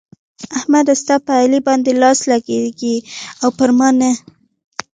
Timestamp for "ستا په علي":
1.01-1.59